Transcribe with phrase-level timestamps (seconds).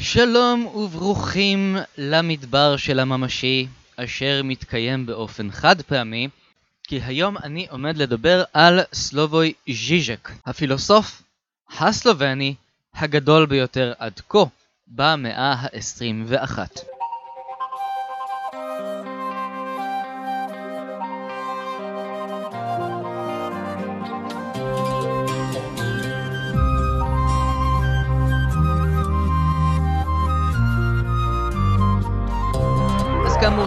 [0.00, 3.66] שלום וברוכים למדבר של הממשי,
[3.96, 6.28] אשר מתקיים באופן חד פעמי,
[6.84, 11.22] כי היום אני עומד לדבר על סלובוי ז'יז'ק, הפילוסוף
[11.78, 12.54] הסלובני
[12.94, 14.44] הגדול ביותר עד כה
[14.86, 16.58] במאה ה-21.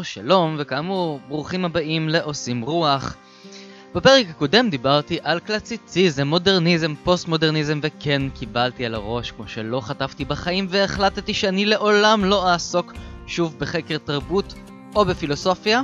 [0.01, 3.15] כאמור שלום, וכאמור ברוכים הבאים לעושים רוח.
[3.95, 10.25] בפרק הקודם דיברתי על קלאסיציזם, מודרניזם, פוסט מודרניזם, וכן קיבלתי על הראש כמו שלא חטפתי
[10.25, 12.93] בחיים, והחלטתי שאני לעולם לא אעסוק
[13.27, 14.53] שוב בחקר תרבות
[14.95, 15.81] או בפילוסופיה.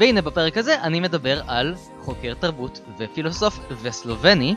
[0.00, 4.54] והנה בפרק הזה אני מדבר על חוקר תרבות ופילוסוף וסלובני,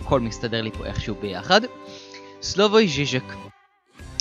[0.00, 1.60] הכל מסתדר לי פה איכשהו ביחד,
[2.42, 3.50] סלובוי ז'יז'ק.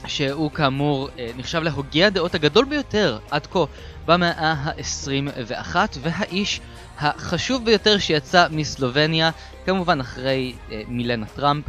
[0.07, 3.59] שהוא כאמור אה, נחשב להוגה הדעות הגדול ביותר עד כה
[4.05, 6.61] במאה ה-21 והאיש
[6.99, 9.31] החשוב ביותר שיצא מסלובניה,
[9.65, 11.65] כמובן אחרי אה, מילנה טראמפ.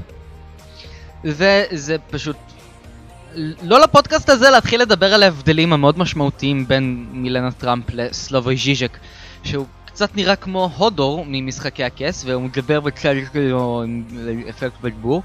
[1.25, 2.37] וזה פשוט...
[3.63, 8.99] לא לפודקאסט הזה להתחיל לדבר על ההבדלים המאוד משמעותיים בין מילנה טראמפ לסלובוי ז'יז'ק,
[9.43, 13.85] שהוא קצת נראה כמו הודור ממשחקי הכס, והוא מדבר בצד כאילו
[14.49, 15.23] אפקט בדיבור.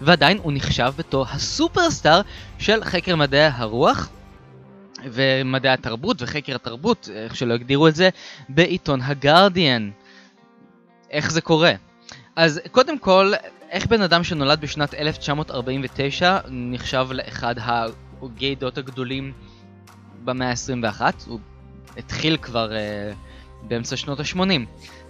[0.00, 2.20] ועדיין הוא נחשב בתור הסופרסטאר
[2.58, 4.08] של חקר מדעי הרוח
[5.04, 8.08] ומדעי התרבות וחקר התרבות, איך שלא הגדירו את זה,
[8.48, 9.90] בעיתון הגרדיאן.
[11.10, 11.72] איך זה קורה?
[12.36, 13.32] אז קודם כל,
[13.70, 19.32] איך בן אדם שנולד בשנת 1949 נחשב לאחד ההוגי דעות הגדולים
[20.24, 21.00] במאה ה-21?
[21.26, 21.40] הוא
[21.96, 22.70] התחיל כבר...
[22.70, 23.27] Uh,
[23.62, 24.40] באמצע שנות ה-80.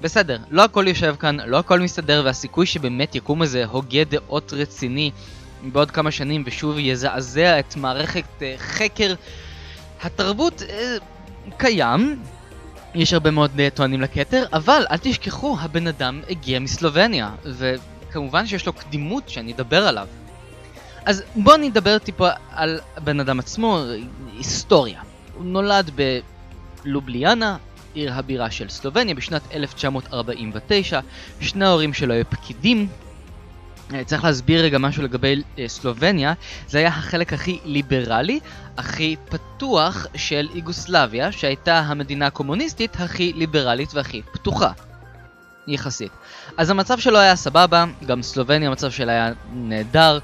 [0.00, 5.10] בסדר, לא הכל יושב כאן, לא הכל מסתדר, והסיכוי שבאמת יקום איזה הוגה דעות רציני
[5.62, 9.14] בעוד כמה שנים ושוב יזעזע את מערכת uh, חקר
[10.02, 12.22] התרבות uh, קיים.
[12.94, 18.66] יש הרבה מאוד uh, טוענים לכתר, אבל אל תשכחו, הבן אדם הגיע מסלובניה, וכמובן שיש
[18.66, 20.06] לו קדימות שאני אדבר עליו.
[21.04, 23.80] אז בואו נדבר טיפה על הבן אדם עצמו,
[24.36, 25.00] היסטוריה.
[25.34, 25.90] הוא נולד
[26.84, 27.56] בלובליאנה,
[27.98, 31.00] עיר הבירה של סלובניה בשנת 1949.
[31.40, 32.88] שני ההורים שלו היו פקידים.
[33.94, 36.32] אה, צריך להסביר רגע משהו לגבי אה, סלובניה,
[36.68, 38.40] זה היה החלק הכי ליברלי,
[38.76, 44.72] הכי פתוח של איגוסלביה, שהייתה המדינה הקומוניסטית הכי ליברלית והכי פתוחה.
[45.74, 46.12] יחסית.
[46.56, 50.18] אז המצב שלו היה סבבה, גם סלובניה המצב שלה היה נהדר,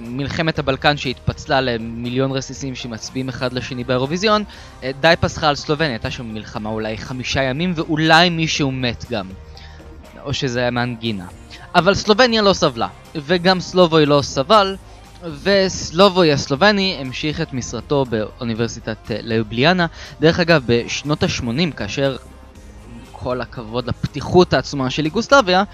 [0.00, 4.44] מלחמת הבלקן שהתפצלה למיליון רסיסים שמצביעים אחד לשני באירוויזיון,
[4.82, 9.26] אה, די פסחה על סלובניה, הייתה שם מלחמה אולי חמישה ימים ואולי מישהו מת גם.
[10.22, 11.26] או שזה היה מאנגינה.
[11.74, 14.76] אבל סלובניה לא סבלה, וגם סלובוי לא סבל,
[15.42, 19.86] וסלובוי הסלובני המשיך את משרתו באוניברסיטת אה, ליובליאנה.
[20.20, 22.16] דרך אגב, בשנות ה-80, כאשר
[23.18, 25.64] כל הכבוד לפתיחות העצומה של יוגוסלביה,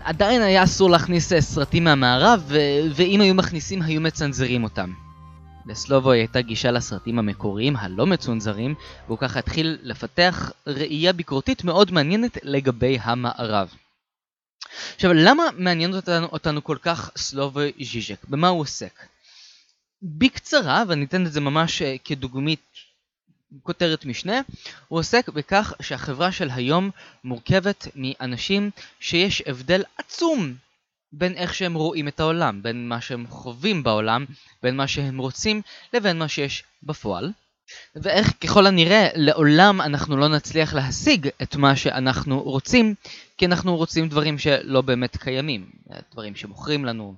[0.00, 4.92] עדיין היה אסור להכניס אה, סרטים מהמערב, ו- ואם היו מכניסים היו מצנזרים אותם.
[5.66, 8.74] לסלובוי הייתה גישה לסרטים המקוריים הלא מצונזרים,
[9.06, 13.68] והוא ככה התחיל לפתח ראייה ביקורתית מאוד מעניינת לגבי המערב.
[14.94, 18.24] עכשיו, למה מעניין אותנו, אותנו כל כך סלובוי ז'יז'ק?
[18.28, 19.06] במה הוא עוסק?
[20.02, 22.93] בקצרה, ואני אתן את זה ממש אה, כדוגמית
[23.62, 24.40] כותרת משנה,
[24.88, 26.90] הוא עוסק בכך שהחברה של היום
[27.24, 28.70] מורכבת מאנשים
[29.00, 30.54] שיש הבדל עצום
[31.12, 34.24] בין איך שהם רואים את העולם, בין מה שהם חווים בעולם,
[34.62, 37.32] בין מה שהם רוצים לבין מה שיש בפועל.
[37.96, 42.94] ואיך ככל הנראה לעולם אנחנו לא נצליח להשיג את מה שאנחנו רוצים,
[43.38, 45.70] כי אנחנו רוצים דברים שלא באמת קיימים,
[46.12, 47.14] דברים שמוכרים לנו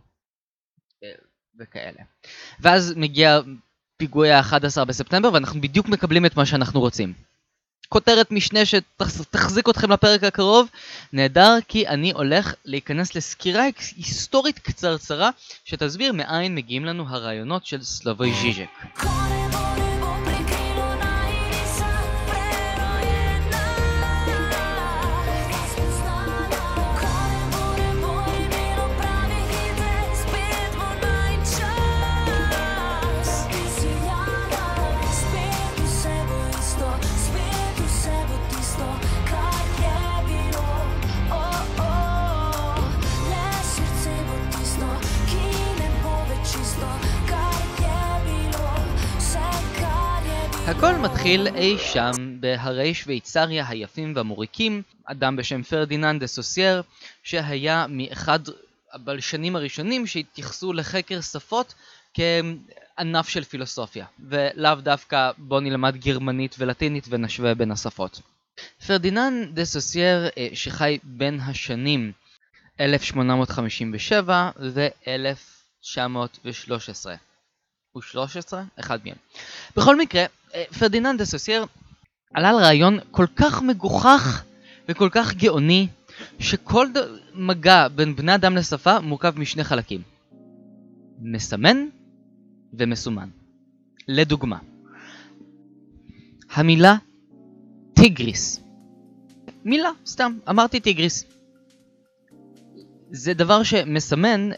[1.04, 1.08] אה,
[1.60, 2.03] וכאלה.
[2.60, 3.41] ואז מגיע
[3.96, 7.12] פיגועי ה-11 בספטמבר, ואנחנו בדיוק מקבלים את מה שאנחנו רוצים.
[7.88, 10.68] כותרת משנה שתחזיק אתכם לפרק הקרוב,
[11.12, 13.64] נהדר כי אני הולך להיכנס לסקירה
[13.96, 15.30] היסטורית קצרצרה
[15.64, 19.04] שתסביר מאין מגיעים לנו הרעיונות של סלובוי ז'יז'ק.
[50.66, 56.83] הכל מתחיל אי שם בהרי שוויצריה היפים והמוריקים, אדם בשם פרדיננד דה סוסייר,
[57.22, 58.39] שהיה מאחד
[58.92, 61.74] הבלשנים הראשונים שהתייחסו לחקר שפות
[62.15, 68.21] כענף של פילוסופיה, ולאו דווקא בוא נלמד גרמנית ולטינית ונשווה בין השפות.
[68.86, 72.12] פרדיננד דה סוסייר אה, שחי בין השנים
[72.80, 77.07] 1857 ו-1913
[77.92, 78.62] הוא 13?
[78.80, 79.16] אחד מהם.
[79.77, 80.24] בכל מקרה,
[80.56, 81.66] אה, פרדיננד דה סוסייר
[82.34, 84.44] עלה על רעיון כל כך מגוחך
[84.88, 85.88] וכל כך גאוני,
[86.38, 86.98] שכל ד...
[87.34, 90.03] מגע בין בני אדם לשפה מורכב משני חלקים.
[91.20, 91.76] מסמן
[92.72, 93.28] ומסומן.
[94.08, 94.58] לדוגמה,
[96.50, 96.97] המילה
[97.94, 98.60] טיגריס.
[99.64, 101.24] מילה, סתם, אמרתי טיגריס.
[103.10, 104.50] זה דבר שמסמן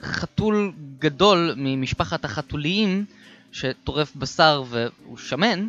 [0.00, 3.04] חתול גדול ממשפחת החתוליים
[3.54, 5.68] שטורף בשר והוא שמן,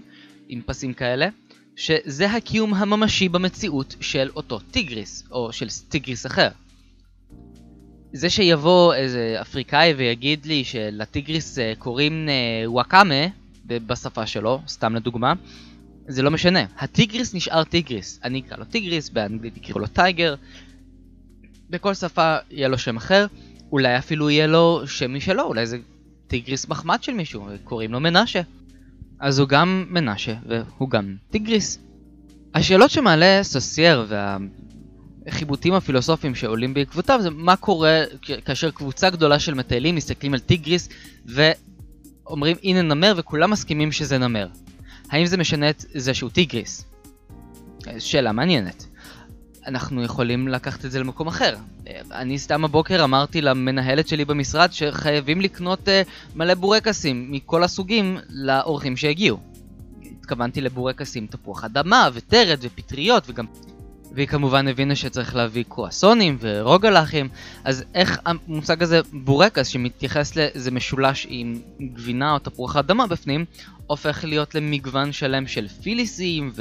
[0.49, 1.27] עם פסים כאלה,
[1.75, 6.47] שזה הקיום הממשי במציאות של אותו טיגריס, או של טיגריס אחר.
[8.13, 13.25] זה שיבוא איזה אפריקאי ויגיד לי שלטיגריס אה, קוראים אה, וואקאמה
[13.65, 15.33] בשפה שלו, סתם לדוגמה,
[16.07, 16.65] זה לא משנה.
[16.77, 18.19] הטיגריס נשאר טיגריס.
[18.23, 20.35] אני אקרא לו טיגריס, באנגלית יקראו לו tiger.
[21.69, 23.27] בכל שפה יהיה לו שם אחר.
[23.71, 25.77] אולי אפילו יהיה לו שם משלו, אולי זה
[26.27, 28.41] טיגריס מחמד של מישהו, קוראים לו מנשה.
[29.19, 31.79] אז הוא גם מנשה, והוא גם טיגריס.
[32.55, 34.05] השאלות שמעלה סוסייר
[35.25, 38.03] והחיבוטים הפילוסופיים שעולים בעקבותיו זה מה קורה
[38.45, 40.89] כאשר קבוצה גדולה של מטיילים מסתכלים על טיגריס
[41.25, 44.47] ואומרים הנה נמר וכולם מסכימים שזה נמר.
[45.09, 46.85] האם זה משנה את זה שהוא טיגריס?
[47.99, 48.85] שאלה מעניינת.
[49.67, 51.55] אנחנו יכולים לקחת את זה למקום אחר.
[52.11, 55.91] אני סתם הבוקר אמרתי למנהלת שלי במשרד שחייבים לקנות uh,
[56.35, 59.39] מלא בורקסים מכל הסוגים לאורחים שהגיעו.
[60.19, 63.45] התכוונתי לבורקסים תפוח אדמה וטרד ופטריות וגם...
[64.11, 67.29] והיא כמובן הבינה שצריך להביא קרואסונים ורוגלחים,
[67.63, 73.45] אז איך המושג הזה בורקס שמתייחס לאיזה משולש עם גבינה או תפוח אדמה בפנים,
[73.87, 76.51] הופך להיות למגוון שלם של פיליסים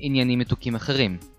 [0.00, 1.31] ועניינים מתוקים אחרים.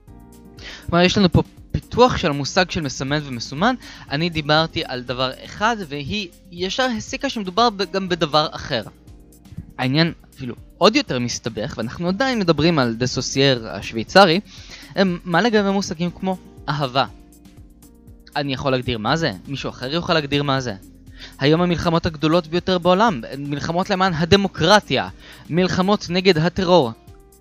[0.89, 3.75] כלומר, יש לנו פה פיתוח של המושג של מסמן ומסומן,
[4.11, 8.83] אני דיברתי על דבר אחד והיא ישר הסיקה שמדובר גם בדבר אחר.
[9.77, 14.39] העניין אפילו עוד יותר מסתבך, ואנחנו עדיין מדברים על דה סוסייר השוויצרי,
[15.25, 16.37] מה לגבי מושגים כמו
[16.69, 17.05] אהבה.
[18.35, 19.31] אני יכול להגדיר מה זה?
[19.47, 20.73] מישהו אחר יוכל להגדיר מה זה?
[21.39, 25.09] היום המלחמות הגדולות ביותר בעולם, מלחמות למען הדמוקרטיה,
[25.49, 26.91] מלחמות נגד הטרור,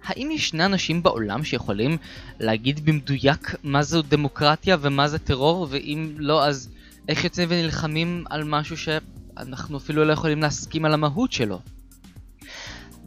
[0.05, 1.97] האם יש שני אנשים בעולם שיכולים
[2.41, 6.69] להגיד במדויק מה זו דמוקרטיה ומה זה טרור, ואם לא אז
[7.09, 11.61] איך יוצאים ונלחמים על משהו שאנחנו אפילו לא יכולים להסכים על המהות שלו?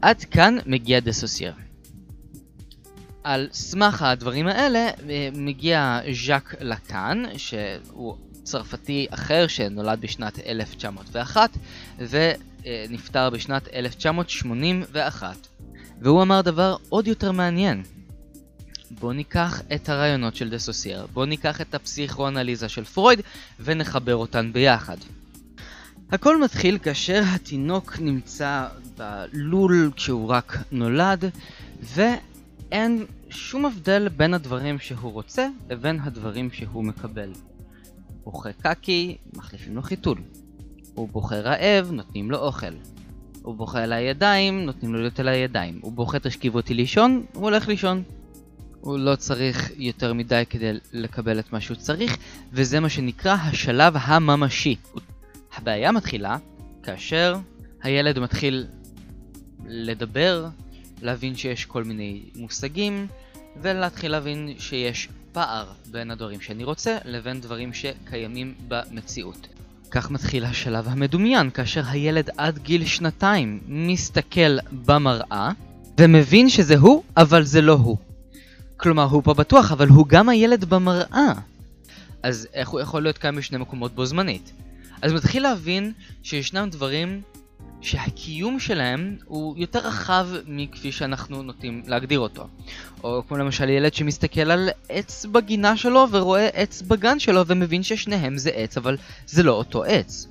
[0.01, 1.53] עד כאן מגיע דה סוסייר.
[3.23, 11.57] על סמך הדברים האלה אה, מגיע ז'אק לקאן, שהוא צרפתי אחר שנולד בשנת 1901
[11.97, 15.47] ונפטר בשנת 1981.
[16.01, 17.83] והוא אמר דבר עוד יותר מעניין.
[18.99, 23.21] בוא ניקח את הרעיונות של דה סוסייר, בוא ניקח את הפסיכואנליזה של פרויד
[23.59, 24.97] ונחבר אותן ביחד.
[26.11, 31.25] הכל מתחיל כאשר התינוק נמצא בלול כשהוא רק נולד,
[31.81, 37.31] ואין שום הבדל בין הדברים שהוא רוצה לבין הדברים שהוא מקבל.
[38.23, 40.17] בוכה קקי, מחליפים לו חיתול.
[40.95, 42.73] הוא בוכה רעב, נותנים לו אוכל.
[43.45, 45.79] הוא בוכה על הידיים, נותנים לו להיות על הידיים.
[45.81, 48.03] הוא בוכה תשכיב אותי לישון, הוא הולך לישון.
[48.81, 52.17] הוא לא צריך יותר מדי כדי לקבל את מה שהוא צריך,
[52.51, 54.75] וזה מה שנקרא השלב הממשי.
[55.57, 56.37] הבעיה מתחילה
[56.83, 57.35] כאשר
[57.83, 58.65] הילד מתחיל
[59.67, 60.47] לדבר,
[61.01, 63.07] להבין שיש כל מיני מושגים,
[63.61, 69.54] ולהתחיל להבין שיש פער בין הדברים שאני רוצה לבין דברים שקיימים במציאות.
[69.95, 75.51] כך מתחיל השלב המדומיין, כאשר הילד עד גיל שנתיים מסתכל במראה
[75.99, 77.97] ומבין שזה הוא, אבל זה לא הוא.
[78.77, 81.33] כלומר, הוא פה בטוח, אבל הוא גם הילד במראה.
[82.23, 84.51] אז איך הוא יכול להיות קיים בשני מקומות בו זמנית?
[85.01, 87.21] אז מתחיל להבין שישנם דברים
[87.81, 92.47] שהקיום שלהם הוא יותר רחב מכפי שאנחנו נוטים להגדיר אותו.
[93.03, 98.37] או כמו למשל ילד שמסתכל על עץ בגינה שלו ורואה עץ בגן שלו ומבין ששניהם
[98.37, 100.27] זה עץ, אבל זה לא אותו עץ.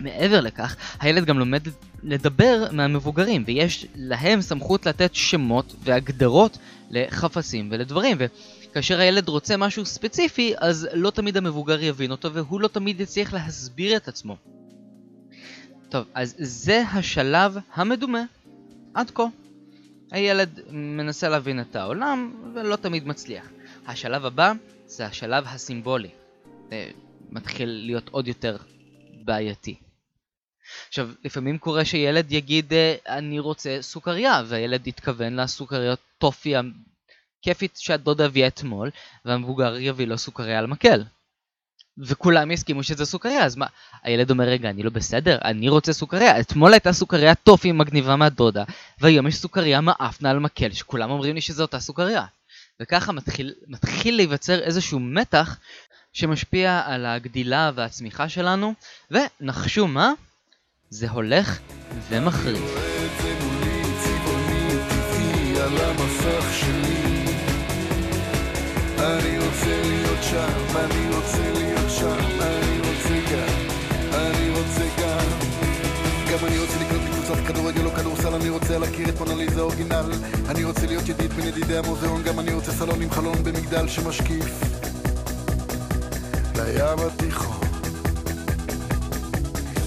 [0.00, 1.62] מעבר לכך, הילד גם לומד
[2.02, 6.58] לדבר מהמבוגרים, ויש להם סמכות לתת שמות והגדרות
[6.90, 12.68] לחפצים ולדברים, וכאשר הילד רוצה משהו ספציפי, אז לא תמיד המבוגר יבין אותו, והוא לא
[12.68, 14.36] תמיד יצליח להסביר את עצמו.
[15.90, 18.22] טוב, אז זה השלב המדומה
[18.94, 19.24] עד כה.
[20.10, 23.48] הילד מנסה להבין את העולם ולא תמיד מצליח.
[23.86, 24.52] השלב הבא
[24.86, 26.08] זה השלב הסימבולי.
[26.72, 26.90] אה,
[27.30, 28.56] מתחיל להיות עוד יותר
[29.24, 29.74] בעייתי.
[30.88, 38.26] עכשיו, לפעמים קורה שילד יגיד, אה, אני רוצה סוכריה, והילד יתכוון לסוכריות טופי הכיפית שהדודה
[38.26, 38.90] הביאה אתמול,
[39.24, 41.02] והמבוגר יביא לו סוכריה על מקל.
[42.00, 43.66] וכולם יסכימו שזה סוכריה, אז מה,
[44.02, 46.40] הילד אומר, רגע, אני לא בסדר, אני רוצה סוכריה.
[46.40, 48.64] אתמול הייתה סוכריה טופי מגניבה מהדודה,
[49.00, 52.24] והיום יש סוכריה מאפנה על מקל, שכולם אומרים לי שזו אותה סוכריה.
[52.80, 55.56] וככה מתחיל, מתחיל להיווצר איזשהו מתח
[56.12, 58.74] שמשפיע על הגדילה והצמיחה שלנו,
[59.10, 60.12] ונחשו מה?
[60.90, 61.58] זה הולך
[62.08, 62.90] ומחריף.
[68.98, 71.59] אני רוצה להיות שם, אני רוצה
[78.30, 80.12] כדורסל, אני רוצה להכיר את מונליזה אורגינל.
[80.48, 84.60] אני רוצה להיות ידיד בין ידידי המוזיאון, גם אני רוצה סלון עם חלון במגדל שמשקיף.
[86.54, 87.60] לים התיכון.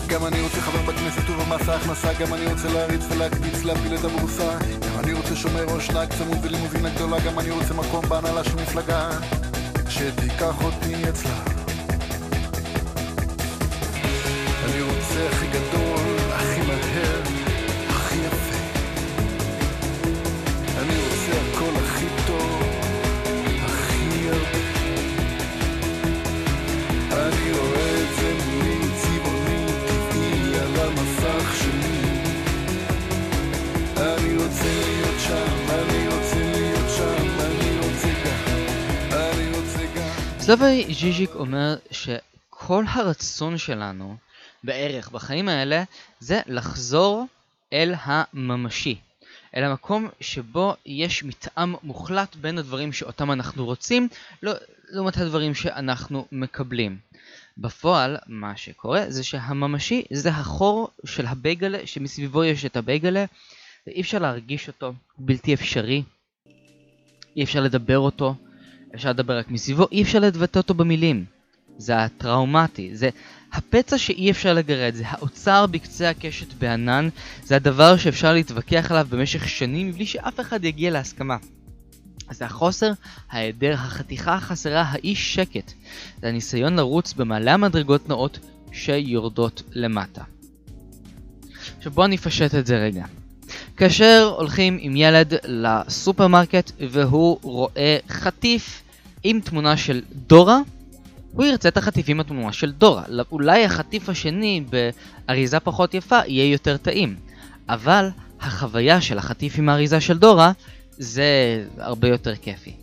[0.07, 4.57] גם אני רוצה חבר בכנסת ובמס ההכנסה גם אני רוצה להריץ ולהקפיץ להפיל את הבורסה.
[4.59, 8.55] גם אני רוצה שומר ראש נהג צמוד ולימוזינה גדולה גם אני רוצה מקום בהנהלה של
[8.55, 9.09] מפלגה.
[9.89, 11.39] שתיקח אותי אצלה.
[14.65, 15.82] אני רוצה הכי גדול,
[40.63, 44.15] סלווי ז'יז'יק אומר שכל הרצון שלנו
[44.63, 45.83] בערך בחיים האלה
[46.19, 47.25] זה לחזור
[47.73, 48.95] אל הממשי.
[49.55, 54.07] אל המקום שבו יש מתאם מוחלט בין הדברים שאותם אנחנו רוצים
[54.43, 54.51] לא,
[54.89, 56.97] לעומת הדברים שאנחנו מקבלים.
[57.57, 63.25] בפועל מה שקורה זה שהממשי זה החור של הבייגלה שמסביבו יש את הבייגלה
[63.87, 66.03] ואי אפשר להרגיש אותו, הוא בלתי אפשרי,
[67.35, 68.35] אי אפשר לדבר אותו,
[68.95, 71.25] אפשר לדבר רק מסביבו, אי אפשר לבטא אותו במילים.
[71.77, 73.09] זה הטראומטי, זה
[73.53, 77.09] הפצע שאי אפשר לגרד, זה האוצר בקצה הקשת בענן,
[77.43, 81.37] זה הדבר שאפשר להתווכח עליו במשך שנים מבלי שאף אחד יגיע להסכמה.
[82.31, 82.91] זה החוסר,
[83.29, 85.73] ההיעדר, החתיכה החסרה, האי שקט.
[86.21, 88.39] זה הניסיון לרוץ במעלה המדרגות נאות
[88.71, 90.23] שיורדות למטה.
[91.77, 93.05] עכשיו בואו אני אפשט את זה רגע.
[93.77, 98.83] כאשר הולכים עם ילד לסופרמרקט והוא רואה חטיף
[99.23, 100.59] עם תמונה של דורה,
[101.31, 103.03] הוא ירצה את החטיף עם התמונה של דורה.
[103.31, 107.15] אולי החטיף השני באריזה פחות יפה יהיה יותר טעים.
[107.69, 108.09] אבל
[108.41, 110.51] החוויה של החטיף עם האריזה של דורה
[110.97, 111.25] זה
[111.77, 112.73] הרבה יותר כיפי.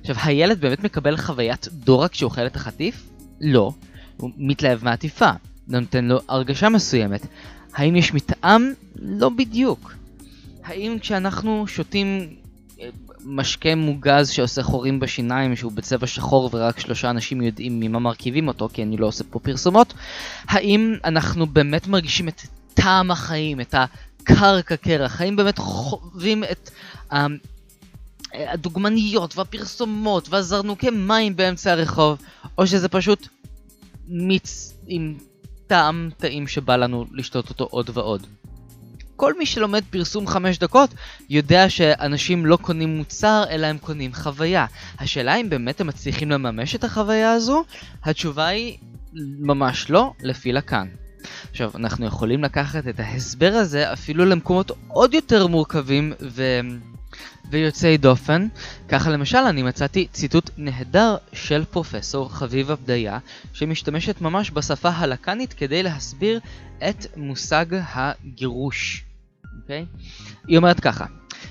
[0.00, 3.02] עכשיו, הילד באמת מקבל חוויית דורה כשהוא אוכל את החטיף?
[3.40, 3.72] לא.
[4.16, 5.30] הוא מתלהב מעטיפה.
[5.66, 7.26] זה נותן לו הרגשה מסוימת.
[7.74, 8.72] האם יש מתאם?
[8.96, 9.99] לא בדיוק.
[10.64, 12.36] האם כשאנחנו שותים
[12.80, 12.88] אה,
[13.24, 18.68] משקה מוגז שעושה חורים בשיניים שהוא בצבע שחור ורק שלושה אנשים יודעים ממה מרכיבים אותו
[18.72, 19.94] כי אני לא עושה פה פרסומות
[20.48, 22.42] האם אנחנו באמת מרגישים את
[22.74, 26.70] טעם החיים, את הקרקע קרח, האם באמת חווים את
[27.12, 27.14] uh,
[28.34, 32.18] הדוגמניות והפרסומות והזרנוקי מים באמצע הרחוב
[32.58, 33.28] או שזה פשוט
[34.08, 35.18] מיץ עם
[35.66, 38.26] טעם טעים שבא לנו לשתות אותו עוד ועוד.
[39.20, 40.94] כל מי שלומד פרסום 5 דקות
[41.30, 44.66] יודע שאנשים לא קונים מוצר אלא הם קונים חוויה.
[44.98, 47.64] השאלה אם באמת הם מצליחים לממש את החוויה הזו?
[48.04, 48.78] התשובה היא
[49.38, 50.88] ממש לא, לפי לקאן.
[51.50, 56.60] עכשיו, אנחנו יכולים לקחת את ההסבר הזה אפילו למקומות עוד יותר מורכבים ו...
[57.50, 58.46] ויוצאי דופן.
[58.88, 63.18] ככה למשל אני מצאתי ציטוט נהדר של פרופסור חביבה בדיה
[63.52, 66.40] שמשתמשת ממש בשפה הלקנית כדי להסביר
[66.88, 69.04] את מושג הגירוש.
[69.62, 69.86] אוקיי?
[70.46, 71.06] היא אומרת ככה,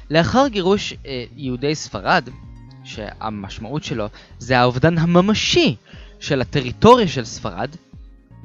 [0.09, 2.29] לאחר גירוש אה, יהודי ספרד,
[2.83, 4.07] שהמשמעות שלו
[4.39, 5.75] זה האובדן הממשי
[6.19, 7.69] של הטריטוריה של ספרד,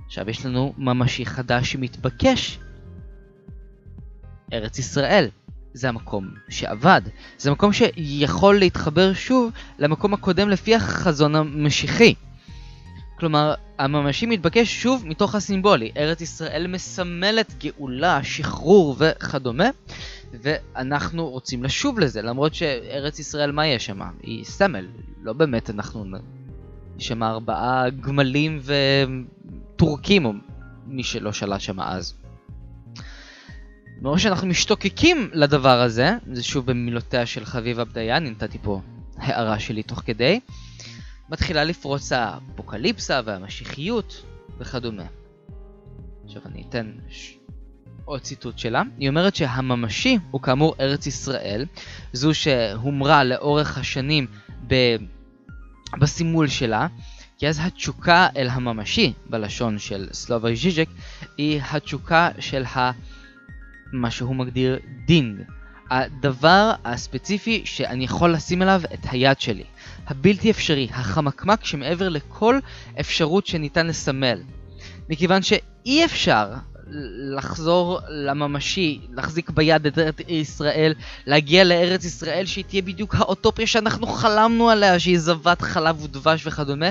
[0.06, 2.58] עכשיו יש לנו ממשי חדש שמתבקש,
[4.52, 5.28] ארץ ישראל.
[5.74, 7.02] זה המקום שעבד,
[7.38, 12.14] זה מקום שיכול להתחבר שוב למקום הקודם לפי החזון המשיחי.
[13.18, 15.92] כלומר, הממשי מתבקש שוב מתוך הסימבולי.
[15.96, 19.68] ארץ ישראל מסמלת גאולה, שחרור וכדומה,
[20.32, 24.00] ואנחנו רוצים לשוב לזה, למרות שארץ ישראל, מה יש שם?
[24.22, 24.86] היא סמל.
[25.22, 26.04] לא באמת אנחנו...
[26.98, 28.60] יש שם ארבעה גמלים
[29.74, 30.32] וטורקים, או
[30.86, 32.14] מי שלא שלט שם אז.
[34.02, 38.80] מראש שאנחנו משתוקקים לדבר הזה, זה שוב במילותיה של חביבה בדיין, נתתי פה
[39.16, 40.40] הערה שלי תוך כדי.
[41.28, 44.22] מתחילה לפרוץ האפוקליפסה והמשיחיות
[44.58, 45.06] וכדומה.
[46.24, 47.34] עכשיו אני אתן ש...
[48.04, 48.82] עוד ציטוט שלה.
[48.98, 51.66] היא אומרת שהממשי הוא כאמור ארץ ישראל,
[52.12, 54.26] זו שהומרה לאורך השנים
[54.66, 54.74] ב...
[55.98, 56.86] בסימול שלה,
[57.38, 60.88] כי אז התשוקה אל הממשי, בלשון של סלבוי ז'יז'ק,
[61.38, 62.90] היא התשוקה של ה...
[63.92, 65.40] מה שהוא מגדיר Ding.
[65.90, 69.64] הדבר הספציפי שאני יכול לשים עליו את היד שלי.
[70.06, 72.58] הבלתי אפשרי, החמקמק שמעבר לכל
[73.00, 74.42] אפשרות שניתן לסמל.
[75.10, 76.52] מכיוון שאי אפשר
[77.36, 80.94] לחזור לממשי, להחזיק ביד את ארץ ישראל,
[81.26, 86.86] להגיע לארץ ישראל שהיא תהיה בדיוק האוטופיה שאנחנו חלמנו עליה, שהיא זבת חלב ודבש וכדומה.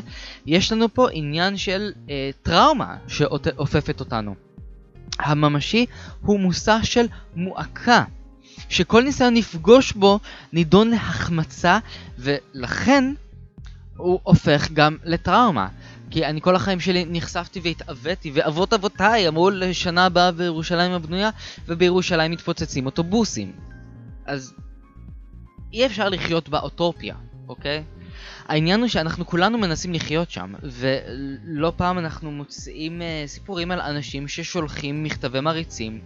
[0.46, 4.36] יש לנו פה עניין של אה, טראומה שאופפת אותנו.
[5.20, 5.86] הממשי
[6.22, 8.04] הוא מושא של מועקה,
[8.70, 10.20] שכל ניסיון לפגוש בו
[10.54, 11.80] נידון להחמצה,
[12.18, 13.14] ולכן
[13.98, 15.68] הוא הופך גם לטראומה.
[16.10, 21.30] כי אני כל החיים שלי נחשפתי והתעוויתי, ואבות אבותיי אמרו לשנה הבאה בירושלים הבנויה,
[21.68, 23.52] ובירושלים מתפוצצים אוטובוסים.
[24.26, 24.54] אז
[25.74, 27.16] אי אפשר לחיות באוטופיה,
[27.48, 27.84] אוקיי?
[28.48, 34.28] העניין הוא שאנחנו כולנו מנסים לחיות שם, ולא פעם אנחנו מוצאים uh, סיפורים על אנשים
[34.28, 36.02] ששולחים מכתבי מריצים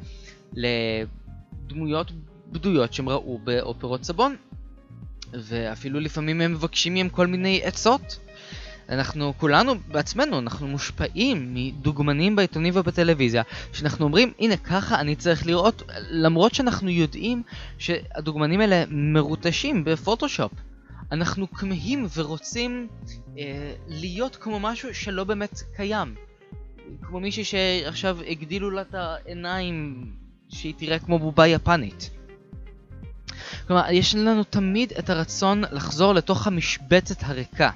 [0.53, 2.11] לדמויות
[2.51, 4.35] בדויות שהם ראו באופרות סבון,
[5.33, 8.19] ואפילו לפעמים הם מבקשים מהם כל מיני עצות.
[8.89, 15.83] אנחנו כולנו בעצמנו, אנחנו מושפעים מדוגמנים בעיתונים ובטלוויזיה, שאנחנו אומרים, הנה ככה אני צריך לראות,
[16.09, 17.43] למרות שאנחנו יודעים
[17.77, 20.51] שהדוגמנים האלה מרוטשים בפוטושופ.
[21.11, 22.87] אנחנו כמהים ורוצים
[23.37, 26.15] אה, להיות כמו משהו שלא באמת קיים.
[27.01, 30.05] כמו מישהי שעכשיו הגדילו לה את העיניים
[30.49, 32.09] שהיא תראה כמו בובה יפנית.
[33.67, 37.69] כלומר, יש לנו תמיד את הרצון לחזור לתוך המשבצת הריקה.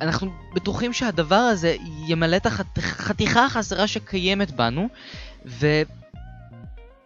[0.00, 4.88] אנחנו בטוחים שהדבר הזה ימלא את החתיכה החסרה שקיימת בנו,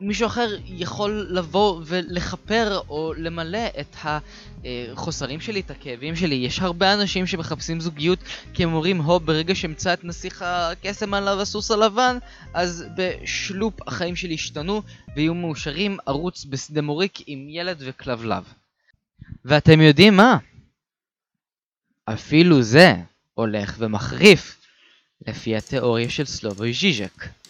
[0.03, 6.35] ומישהו אחר יכול לבוא ולכפר או למלא את החוסרים שלי, את הכאבים שלי.
[6.35, 8.19] יש הרבה אנשים שמחפשים זוגיות
[8.55, 12.19] כי הם אומרים, הו, ברגע שאמצא את נסיך הקסם עליו הסוס הלבן,
[12.55, 14.83] אז בשלופ החיים שלי ישתנו
[15.17, 18.45] ויהיו מאושרים ערוץ בשדה מוריק עם ילד וכלבלב.
[19.45, 20.39] ואתם יודעים מה?
[22.05, 22.95] אפילו זה
[23.35, 24.59] הולך ומחריף,
[25.27, 27.42] לפי התיאוריה של סלובוי ז'יז'ק.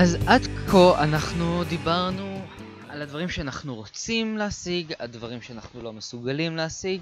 [0.00, 2.46] אז עד כה אנחנו דיברנו
[2.88, 7.00] על הדברים שאנחנו רוצים להשיג, הדברים שאנחנו לא מסוגלים להשיג,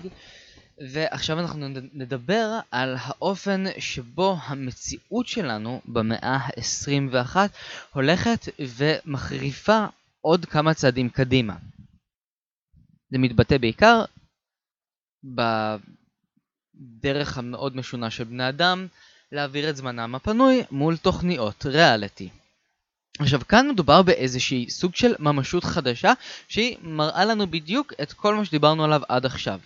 [0.92, 7.36] ועכשיו אנחנו נדבר על האופן שבו המציאות שלנו במאה ה-21
[7.92, 9.86] הולכת ומחריפה
[10.20, 11.56] עוד כמה צעדים קדימה.
[13.10, 14.04] זה מתבטא בעיקר
[16.74, 18.86] בדרך המאוד משונה של בני אדם
[19.32, 22.28] להעביר את זמנם הפנוי מול תוכניות ריאליטי.
[23.18, 26.12] עכשיו כאן מדובר באיזושהי סוג של ממשות חדשה
[26.48, 29.60] שהיא מראה לנו בדיוק את כל מה שדיברנו עליו עד עכשיו.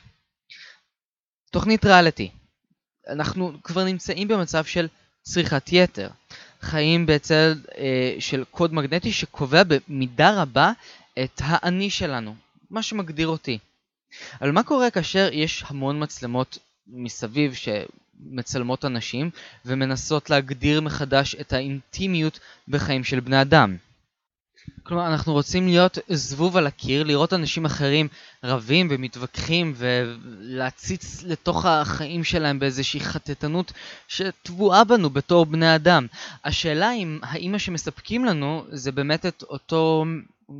[1.51, 2.31] תוכנית ריאליטי
[3.09, 4.89] אנחנו כבר נמצאים במצב של
[5.23, 6.09] צריכת יתר.
[6.61, 10.73] חיים בצל אה, של קוד מגנטי שקובע במידה רבה
[11.23, 12.35] את האני שלנו,
[12.71, 13.59] מה שמגדיר אותי.
[14.41, 17.53] אבל מה קורה כאשר יש המון מצלמות מסביב
[18.29, 19.31] שמצלמות אנשים
[19.67, 23.77] ומנסות להגדיר מחדש את האינטימיות בחיים של בני אדם?
[24.83, 28.09] כלומר, אנחנו רוצים להיות זבוב על הקיר, לראות אנשים אחרים
[28.45, 33.73] רבים ומתווכחים ולהציץ לתוך החיים שלהם באיזושהי חטטנות
[34.09, 36.07] שטבועה בנו בתור בני אדם.
[36.45, 40.05] השאלה אם האם מה שמספקים לנו זה באמת את אותו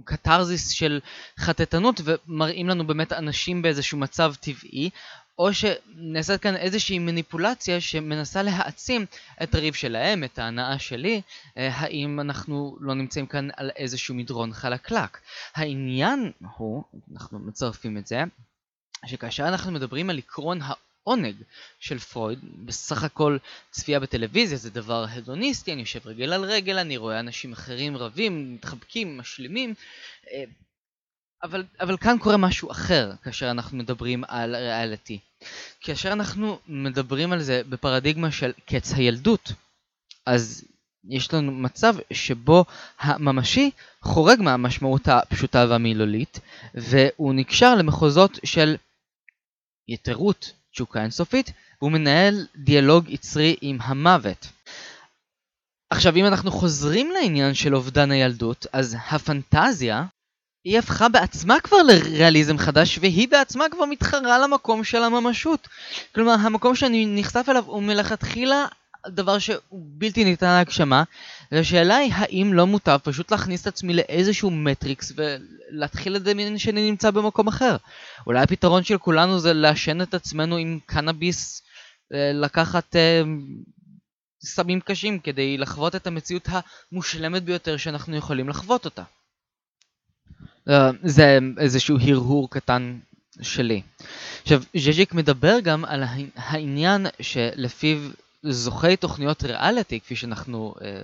[0.05, 1.01] קתרזיס של
[1.39, 4.91] חטטנות ומראים לנו באמת אנשים באיזשהו מצב טבעי,
[5.41, 9.07] או שנעשית כאן איזושהי מניפולציה שמנסה להעצים
[9.43, 11.23] את הריב שלהם, את ההנאה שלי,
[11.57, 15.19] אה, האם אנחנו לא נמצאים כאן על איזשהו מדרון חלקלק.
[15.55, 18.23] העניין הוא, אנחנו מצרפים את זה,
[19.07, 21.35] שכאשר אנחנו מדברים על עקרון העונג
[21.79, 23.37] של פרויד, בסך הכל
[23.71, 28.55] צפייה בטלוויזיה זה דבר הדוניסטי, אני יושב רגל על רגל, אני רואה אנשים אחרים רבים,
[28.55, 29.75] מתחבקים, משלימים,
[30.33, 30.45] אה,
[31.43, 35.19] אבל, אבל כאן קורה משהו אחר כאשר אנחנו מדברים על ריאליטי.
[35.81, 39.53] כאשר אנחנו מדברים על זה בפרדיגמה של קץ הילדות,
[40.27, 40.65] אז
[41.09, 42.65] יש לנו מצב שבו
[42.99, 43.71] הממשי
[44.03, 46.41] חורג מהמשמעות הפשוטה והמילולית,
[46.75, 48.77] והוא נקשר למחוזות של
[49.89, 54.47] יתרות, תשוקה אינסופית, והוא מנהל דיאלוג יצרי עם המוות.
[55.91, 60.05] עכשיו, אם אנחנו חוזרים לעניין של אובדן הילדות, אז הפנטזיה
[60.65, 65.69] היא הפכה בעצמה כבר לריאליזם חדש, והיא בעצמה כבר מתחרה למקום של הממשות.
[66.15, 68.67] כלומר, המקום שאני נחשף אליו הוא מלכתחילה
[69.09, 71.03] דבר שהוא בלתי ניתן להגשמה,
[71.53, 77.11] והשאלה היא האם לא מוטב פשוט להכניס את עצמי לאיזשהו מטריקס ולהתחיל לדמיין שאני נמצא
[77.11, 77.77] במקום אחר.
[78.27, 81.63] אולי הפתרון של כולנו זה לעשן את עצמנו עם קנאביס,
[82.15, 83.23] אה, לקחת אה,
[84.45, 86.49] סמים קשים כדי לחוות את המציאות
[86.93, 89.03] המושלמת ביותר שאנחנו יכולים לחוות אותה.
[90.69, 92.99] אה, זה איזשהו הרהור קטן
[93.41, 93.83] שלי.
[94.43, 96.03] עכשיו, ז'ז'יק מדבר גם על
[96.37, 97.99] העניין שלפיו
[98.43, 101.03] זוכי תוכניות ריאליטי, כפי שאנחנו אה,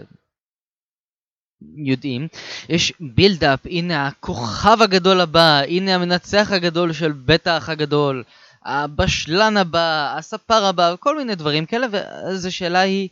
[1.77, 2.29] יודעים,
[2.69, 8.25] יש בילדאפ, הנה הכוכב הגדול הבא, הנה המנצח הגדול של בית האח הגדול,
[8.65, 13.09] הבשלן הבא, הספר הבא, כל מיני דברים כאלה, ואז השאלה היא,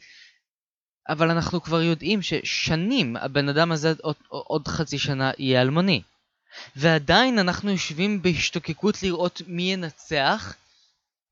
[1.08, 6.02] אבל אנחנו כבר יודעים ששנים הבן אדם הזה עוד, עוד חצי שנה יהיה אלמוני.
[6.76, 10.54] ועדיין אנחנו יושבים בהשתוקקות לראות מי ינצח,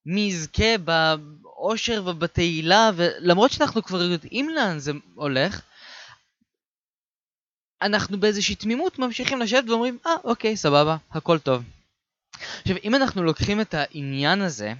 [0.07, 5.63] מי יזכה באושר ובתהילה, ולמרות שאנחנו כבר יודעים לאן זה הולך,
[7.83, 11.63] אנחנו באיזושהי תמימות ממשיכים לשבת ואומרים, אה, ah, אוקיי, סבבה, הכל טוב.
[12.63, 14.73] עכשיו, אם אנחנו לוקחים את העניין הזה,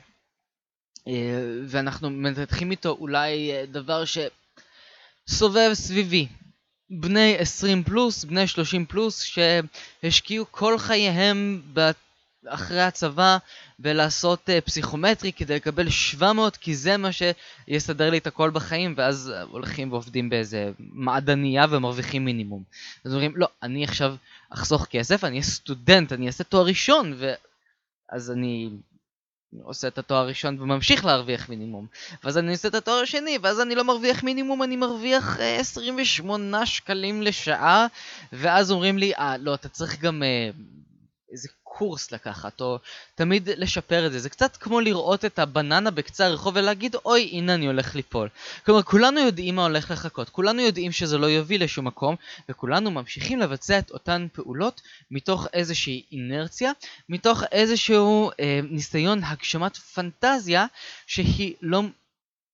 [1.09, 1.13] אה,
[1.69, 6.29] ואנחנו מנתחים איתו אולי אה, דבר שסובב סביבי,
[6.95, 11.63] בני 20 פלוס, בני 30 פלוס, שהשקיעו כל חייהם
[12.47, 13.39] אחרי הצבא
[13.81, 19.33] ולעשות uh, פסיכומטרי כדי לקבל 700 כי זה מה שיסדר לי את הכל בחיים ואז
[19.51, 22.63] הולכים ועובדים באיזה מעדניה ומרוויחים מינימום.
[23.05, 24.15] אז אומרים לא, אני עכשיו
[24.51, 28.71] אחסוך כסף, אני אהיה סטודנט, אני אעשה תואר ראשון ואז אני
[29.63, 31.87] עושה את התואר הראשון וממשיך להרוויח מינימום.
[32.25, 35.61] ואז אני עושה את התואר השני ואז אני לא מרוויח מינימום אני מרוויח uh, אה,
[35.61, 37.87] 28 שקלים לשעה.
[38.33, 40.57] ואז אומרים לי אה לא אתה צריך גם uh,
[41.33, 42.79] איזה קורס לקחת, או
[43.15, 44.19] תמיד לשפר את זה.
[44.19, 48.29] זה קצת כמו לראות את הבננה בקצה הרחוב ולהגיד, אוי, הנה אני הולך ליפול.
[48.67, 52.17] כלומר, כולנו יודעים מה הולך לחכות, כולנו יודעים שזה לא יוביל לשום מקום,
[52.49, 56.73] וכולנו ממשיכים לבצע את אותן פעולות מתוך איזושהי אינרציה,
[57.09, 60.67] מתוך איזשהו אה, ניסיון הגשמת פנטזיה
[61.07, 61.83] שהיא לא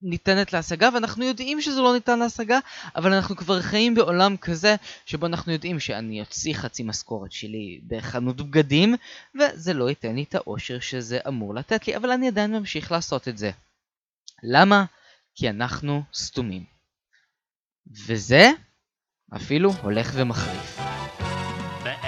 [0.03, 2.59] ניתנת להשגה, ואנחנו יודעים שזה לא ניתן להשגה,
[2.97, 8.37] אבל אנחנו כבר חיים בעולם כזה, שבו אנחנו יודעים שאני אוציא חצי משכורת שלי בחנות
[8.37, 8.95] בגדים,
[9.35, 13.29] וזה לא ייתן לי את האושר שזה אמור לתת לי, אבל אני עדיין ממשיך לעשות
[13.29, 13.51] את זה.
[14.43, 14.85] למה?
[15.35, 16.65] כי אנחנו סתומים.
[18.07, 18.51] וזה
[19.37, 20.98] אפילו הולך ומחריף.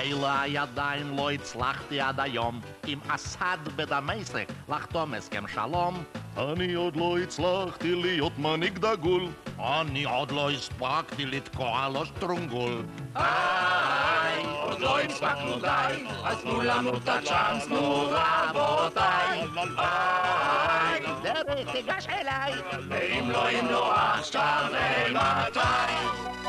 [0.00, 2.60] באלה הידיים לא הצלחתי עד היום.
[2.86, 6.04] עם אסד בדמשק לחתום הסכם שלום.
[6.36, 9.28] אני עוד לא הצלחתי להיות מנהיג דגול.
[9.58, 12.82] אני עוד לא הספקתי לתקוע לו שטרונגול.
[13.16, 16.06] איי, עוד לא הספקנו די.
[16.24, 19.42] אז תנו לנו את הצ'אנס, נו רבותיי.
[19.78, 22.52] איי, דרך תיגש אליי.
[22.88, 24.66] ואם לא, אם לא עכשיו,
[25.10, 26.40] מתי?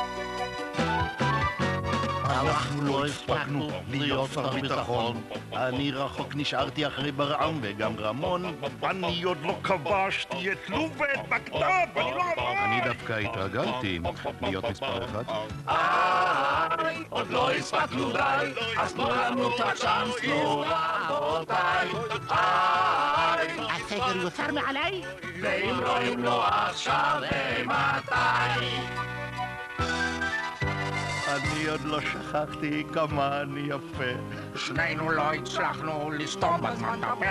[2.42, 5.22] אנחנו לא הספקנו להיות שר ביטחון.
[5.52, 8.54] אני רחוק נשארתי אחרי ברעם וגם רמון.
[8.84, 12.56] אני עוד לא כבשתי את לוב ואת בגדד, אני לא רמון!
[12.56, 14.00] אני דווקא התרגלתי
[14.42, 15.24] להיות מספר אחד.
[15.68, 20.64] איי, עוד לא הספקנו די, אז תנו לנו את הצ'אנס, נו
[21.10, 21.88] רבותיי.
[22.30, 25.02] איי, הסגר יוצר מעליי?
[25.40, 27.20] ואם לא, אם לא עכשיו,
[27.58, 29.11] אימתי?
[31.62, 34.04] אני עוד לא שכחתי כמה אני יפה.
[34.56, 37.24] שנינו לא הצלחנו לסתום בזמן את הפה.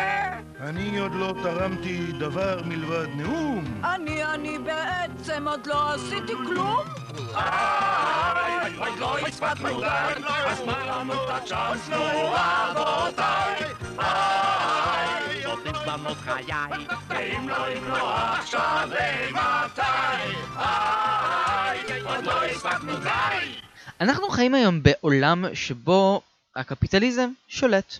[0.59, 3.81] אני עוד לא תרמתי דבר מלבד נאום.
[3.83, 6.79] אני, אני בעצם עוד לא עשיתי כלום.
[8.77, 9.87] עוד לא הספקנו די,
[10.47, 11.97] אז מה לנו את הצ'אנס, נו
[12.31, 13.55] רבותיי.
[13.99, 16.85] איי, זאת הזדמנות חיי.
[17.07, 19.81] ואם לא, אם לא עכשיו, אימתי?
[20.57, 23.70] איי, עוד לא הספקנו די.
[24.01, 26.21] אנחנו חיים היום בעולם שבו
[26.55, 27.97] הקפיטליזם שולט.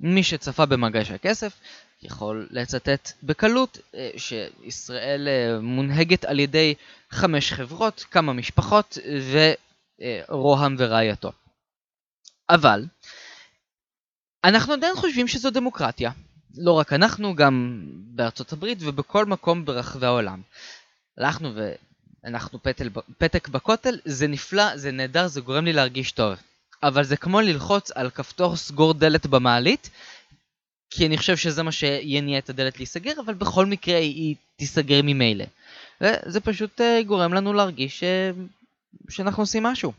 [0.00, 1.52] מי שצפה במגע של הכסף
[2.02, 6.74] יכול לצטט בקלות אה, שישראל אה, מונהגת על ידי
[7.10, 8.98] חמש חברות, כמה משפחות
[10.28, 11.32] ורוהם ורעייתו.
[12.50, 12.84] אבל
[14.44, 16.10] אנחנו עדיין חושבים שזו דמוקרטיה.
[16.56, 20.42] לא רק אנחנו, גם בארצות הברית ובכל מקום ברחבי העולם.
[21.18, 21.52] הלכנו
[22.24, 26.34] ואנחנו פתל, פתק בכותל, זה נפלא, זה נהדר, זה גורם לי להרגיש טוב.
[26.82, 29.90] אבל זה כמו ללחוץ על כפתור סגור דלת במעלית,
[30.90, 35.44] כי אני חושב שזה מה שיניע את הדלת להיסגר, אבל בכל מקרה היא תיסגר ממילא.
[36.00, 38.36] וזה פשוט uh, גורם לנו להרגיש uh,
[39.10, 39.92] שאנחנו עושים משהו.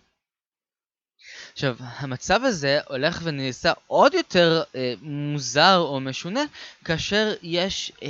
[1.54, 6.44] עכשיו, המצב הזה הולך ונעשה עוד יותר uh, מוזר או משונה
[6.86, 8.04] כאשר יש uh,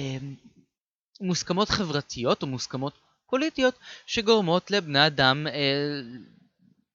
[1.22, 2.94] מוסכמות חברתיות או מוסכמות
[3.30, 5.52] פוליטיות שגורמות לבני אדם uh,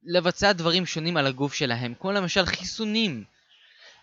[0.04, 3.24] לבצע דברים שונים על הגוף שלהם, כמו למשל חיסונים.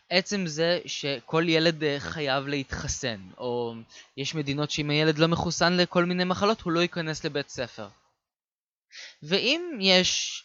[0.10, 3.74] עצם זה שכל ילד אה, חייב להתחסן, או
[4.18, 7.88] יש מדינות שאם הילד לא מחוסן לכל מיני מחלות הוא לא ייכנס לבית ספר.
[9.24, 10.44] ואם יש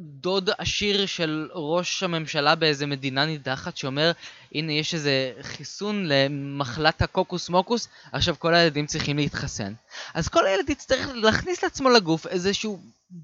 [0.00, 4.12] דוד עשיר של ראש הממשלה באיזה מדינה נידחת שאומר
[4.54, 9.72] הנה יש איזה חיסון למחלת הקוקוס מוקוס עכשיו כל הילדים צריכים להתחסן.
[10.14, 12.80] אז כל הילד יצטרך להכניס לעצמו לגוף איזשהו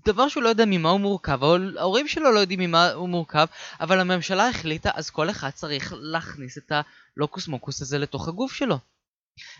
[0.06, 1.40] דבר שהוא לא יודע ממה הוא מורכב
[1.78, 3.46] ההורים שלו לא יודעים ממה הוא מורכב
[3.80, 6.72] אבל הממשלה החליטה אז כל אחד צריך להכניס את
[7.16, 8.78] הלוקוס מוקוס הזה לתוך הגוף שלו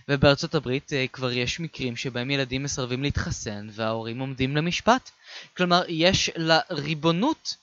[0.08, 5.10] ובארצות הברית uh, כבר יש מקרים שבהם ילדים מסרבים להתחסן וההורים עומדים למשפט.
[5.56, 7.56] כלומר, יש לריבונות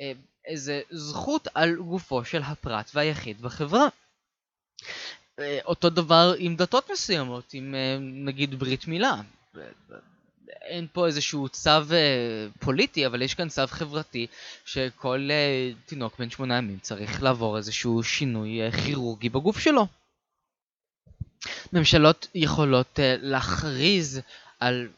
[0.00, 0.02] uh,
[0.46, 3.88] איזה זכות על גופו של הפרט והיחיד בחברה.
[3.88, 9.14] Uh, אותו דבר עם דתות מסוימות, עם נגיד ברית מילה.
[10.62, 11.70] אין פה איזשהו צו
[12.60, 14.26] פוליטי, אבל יש כאן צו חברתי
[14.64, 15.28] שכל
[15.86, 19.86] תינוק בן שמונה ימים צריך לעבור איזשהו שינוי כירורגי בגוף שלו.
[21.72, 24.20] ממשלות יכולות uh, להכריז
[24.60, 24.88] על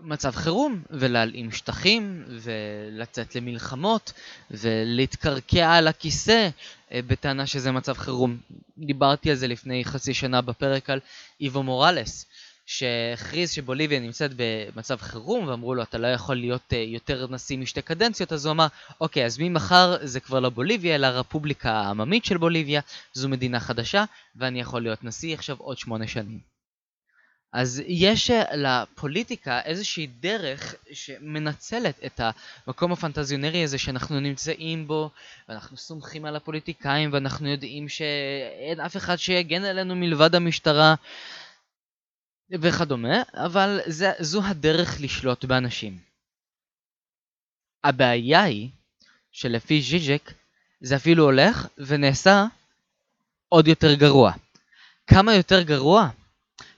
[0.00, 4.12] מצב חירום ולהלאים שטחים ולצאת למלחמות
[4.50, 8.36] ולהתקרקע על הכיסא uh, בטענה שזה מצב חירום.
[8.78, 11.00] דיברתי על זה לפני חצי שנה בפרק על
[11.40, 12.26] איבו מוראלס.
[12.70, 17.82] שהכריז שבוליביה נמצאת במצב חירום ואמרו לו אתה לא יכול להיות uh, יותר נשיא משתי
[17.82, 18.66] קדנציות אז הוא אמר
[19.00, 22.80] אוקיי אז ממחר זה כבר לא בוליביה אלא הרפובליקה העממית של בוליביה
[23.12, 24.04] זו מדינה חדשה
[24.36, 26.40] ואני יכול להיות נשיא עכשיו עוד שמונה שנים.
[27.52, 32.20] אז יש אה, לפוליטיקה איזושהי דרך שמנצלת את
[32.66, 35.10] המקום הפנטזיונרי הזה שאנחנו נמצאים בו
[35.48, 40.94] ואנחנו סומכים על הפוליטיקאים ואנחנו יודעים שאין אף אחד שיגן עלינו מלבד המשטרה
[42.50, 45.98] וכדומה, אבל זה, זו הדרך לשלוט באנשים.
[47.84, 48.70] הבעיה היא
[49.32, 50.32] שלפי ז'יז'ק
[50.80, 52.44] זה אפילו הולך ונעשה
[53.48, 54.32] עוד יותר גרוע.
[55.06, 56.08] כמה יותר גרוע?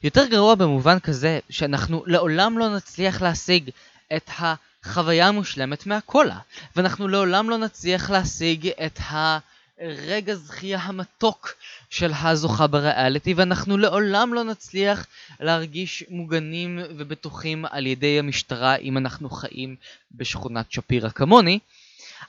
[0.03, 3.71] יותר גרוע במובן כזה שאנחנו לעולם לא נצליח להשיג
[4.17, 6.39] את החוויה המושלמת מהקולה,
[6.77, 9.39] ואנחנו לעולם לא נצליח להשיג את ה...
[9.81, 11.55] רגע זכייה המתוק
[11.91, 15.07] של הזוכה בריאליטי ואנחנו לעולם לא נצליח
[15.41, 19.77] להרגיש מוגנים ובטוחים על ידי המשטרה אם אנחנו חיים
[20.13, 21.59] בשכונת שפירא כמוני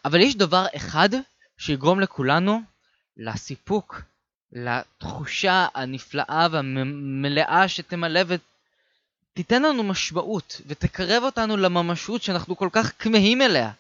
[0.05, 1.09] אבל יש דבר אחד
[1.57, 2.61] שיגרום לכולנו
[3.17, 4.01] לסיפוק,
[4.53, 8.21] לתחושה הנפלאה והמלאה שתמלא
[9.33, 13.71] ותיתן לנו משמעות ותקרב אותנו לממשות שאנחנו כל כך כמהים אליה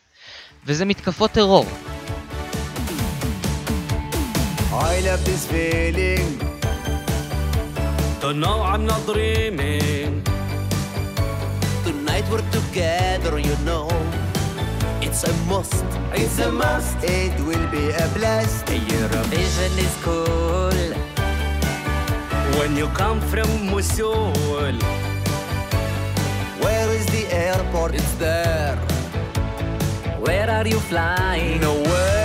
[0.65, 1.65] וזה מתקפות טרור.
[4.73, 6.39] I love this feeling.
[8.21, 10.23] To know I'm not dreaming.
[11.83, 13.89] Tonight we're together, you know.
[15.01, 15.83] It's a must.
[16.13, 16.97] It's a must.
[17.03, 18.65] It will be a blast.
[18.67, 20.71] Eurovision is cool.
[22.57, 24.31] When you come from Mosul.
[26.63, 27.95] Where is the airport?
[27.95, 28.77] It's there.
[30.19, 31.59] Where are you flying?
[31.59, 32.20] Nowhere.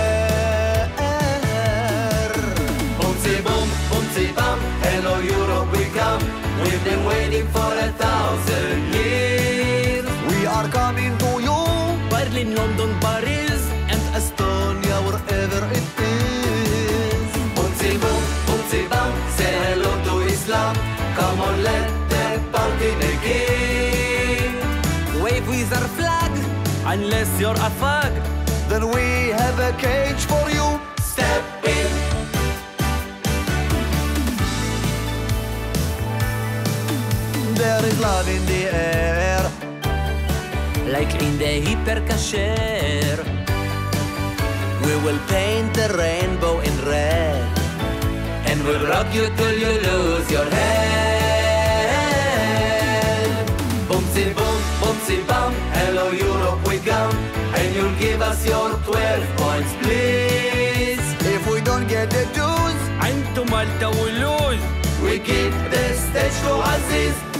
[4.99, 6.23] Hello Europe, we come.
[6.63, 10.05] We've been waiting for a thousand years.
[10.27, 11.59] We are coming to you.
[12.09, 13.61] Berlin, London, Paris,
[13.93, 17.29] and Estonia, wherever it is.
[17.53, 20.75] Boomsy boom, say hello to Islam.
[21.15, 24.51] Come on, let the party begin.
[25.21, 26.31] Wave with our flag,
[26.87, 28.13] unless you're a fag.
[28.67, 30.46] Then we have a cage for
[37.99, 39.41] love in the air,
[40.91, 43.17] like in the hypercacher.
[44.85, 47.47] We will paint the rainbow in red,
[48.45, 50.77] and we'll rock you till you lose your head.
[53.89, 57.15] Boomsy boom, boomsy bum, hello Europe we come,
[57.57, 61.07] and you'll give us your 12 points, please.
[61.35, 62.79] If we don't get the dues,
[63.49, 64.63] malta هل lose,
[65.03, 67.36] We give the stage to Aziz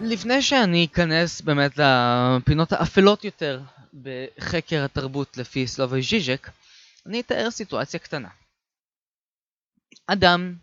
[0.00, 3.60] לפני שאני אכנס באמת לפינות האפלות יותר
[4.02, 6.50] בחקר התרבות לפי סלובי ז'יז'ק,
[7.06, 8.28] אני אתאר סיטואציה קטנה.
[10.06, 10.54] אדם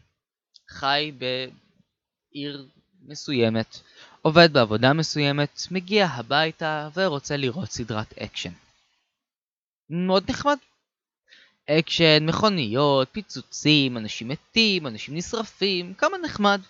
[0.70, 2.68] חי בעיר
[3.02, 3.80] מסוימת,
[4.22, 8.54] עובד בעבודה מסוימת, מגיע הביתה ורוצה לראות סדרת אקשן.
[9.90, 10.58] מאוד נחמד.
[11.70, 16.62] אקשן, מכוניות, פיצוצים, אנשים מתים, אנשים נשרפים, כמה נחמד.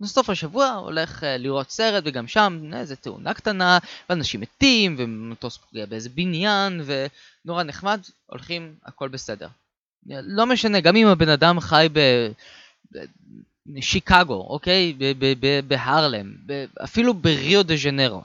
[0.00, 3.78] בסוף השבוע הולך אה, לראות סרט וגם שם איזה תאונה קטנה
[4.08, 9.48] ואנשים מתים ומטוס פוגע באיזה בניין ונורא נחמד, הולכים, הכל בסדר.
[10.06, 11.88] לא משנה, גם אם הבן אדם חי
[13.66, 14.94] בשיקגו, אוקיי?
[15.68, 16.34] בהרלם,
[16.84, 18.22] אפילו בריו דה ז'נרו.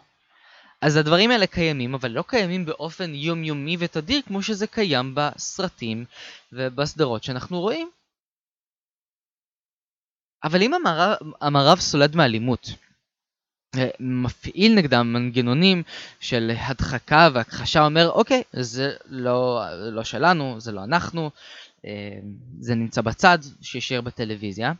[0.81, 6.05] אז הדברים האלה קיימים, אבל לא קיימים באופן יומיומי ותדיר כמו שזה קיים בסרטים
[6.53, 7.89] ובסדרות שאנחנו רואים.
[10.43, 12.69] אבל אם המערב, המערב סולד מאלימות,
[13.75, 15.83] אה, מפעיל נגדם מנגנונים
[16.19, 21.31] של הדחקה והכחשה, אומר, אוקיי, זה לא, לא שלנו, זה לא אנחנו,
[21.85, 22.19] אה,
[22.59, 24.73] זה נמצא בצד, שישאר בטלוויזיה.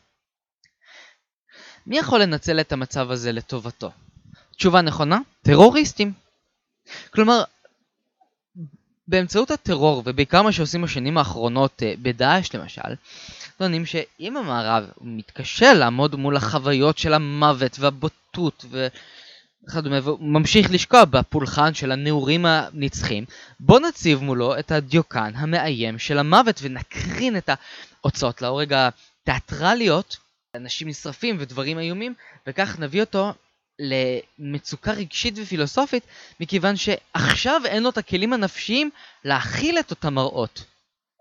[1.88, 3.91] מי יכול לנצל את המצב הזה לטובתו?
[4.56, 6.13] תשובה נכונה, טרוריסטים.
[7.13, 7.43] כלומר,
[9.12, 12.95] באמצעות הטרור, ובעיקר מה שעושים בשנים האחרונות אה, בדאעש למשל,
[13.58, 21.74] טוענים שאם המערב מתקשה לעמוד מול החוויות של המוות והבוטות וכדומה, והוא ממשיך לשקוע בפולחן
[21.74, 23.26] של הנעורים הנצחים,
[23.60, 27.50] בוא נציב מולו את הדיוקן המאיים של המוות ונקרין את
[28.04, 30.17] ההוצאות להורג התיאטרליות,
[30.56, 32.13] אנשים נשרפים ודברים איומים,
[32.47, 33.34] וכך נביא אותו
[34.39, 36.04] למצוקה רגשית ופילוסופית,
[36.39, 38.89] מכיוון שעכשיו אין לו את הכלים הנפשיים
[39.26, 40.63] להכיל את אותם מראות.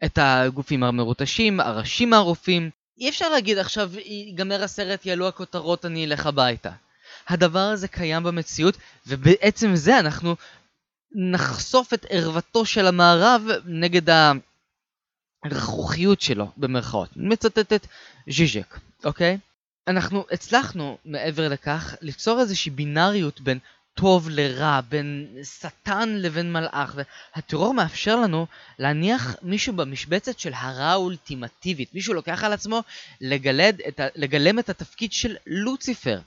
[0.04, 2.70] את הגופים המרוטשים, הראשים הערופים.
[2.98, 6.70] אי אפשר להגיד עכשיו, ייגמר הסרט, יעלו הכותרות, אני אלך הביתה.
[7.28, 10.36] הדבר הזה קיים במציאות, ובעצם זה אנחנו
[11.32, 14.02] נחשוף את ערוותו של המערב נגד
[15.44, 17.08] הרכרוכיות שלו, במרכאות.
[17.16, 17.86] מצטט את
[18.28, 19.38] ז'יז'ק, אוקיי?
[19.90, 23.58] אנחנו הצלחנו, מעבר לכך, ליצור איזושהי בינאריות בין
[23.94, 25.26] טוב לרע, בין
[25.60, 26.94] שטן לבין מלאך,
[27.36, 28.46] והטרור מאפשר לנו
[28.78, 31.94] להניח מישהו במשבצת של הרע האולטימטיבית.
[31.94, 32.82] מישהו לוקח על עצמו
[33.20, 34.06] לגלד את ה...
[34.14, 36.20] לגלם את התפקיד של לוציפר.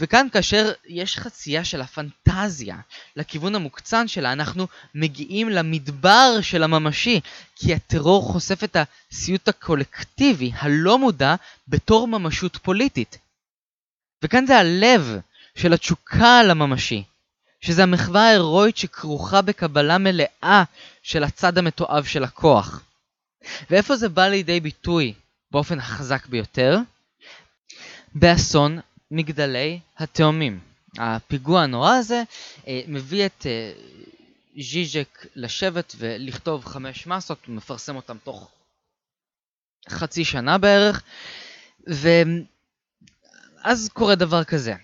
[0.00, 2.76] וכאן כאשר יש חצייה של הפנטזיה
[3.16, 7.20] לכיוון המוקצן שלה, אנחנו מגיעים למדבר של הממשי,
[7.56, 11.34] כי הטרור חושף את הסיוט הקולקטיבי, הלא מודע,
[11.68, 13.18] בתור ממשות פוליטית.
[14.22, 15.20] וכאן זה הלב
[15.54, 17.02] של התשוקה על הממשי,
[17.60, 20.64] שזה המחווה ההירואית שכרוכה בקבלה מלאה
[21.02, 22.82] של הצד המתועב של הכוח.
[23.70, 25.14] ואיפה זה בא לידי ביטוי
[25.50, 26.78] באופן החזק ביותר?
[28.14, 30.60] באסון מגדלי התאומים.
[30.98, 32.22] הפיגוע הנורא הזה
[32.68, 33.72] אה, מביא את אה,
[34.62, 38.50] ז'יז'ק לשבת ולכתוב חמש מסות, הוא מפרסם אותם תוך
[39.88, 41.02] חצי שנה בערך,
[41.86, 42.48] ואז
[43.92, 44.74] קורה דבר כזה.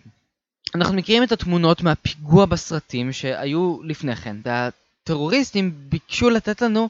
[0.75, 6.89] אנחנו מכירים את התמונות מהפיגוע בסרטים שהיו לפני כן, והטרוריסטים ביקשו לתת לנו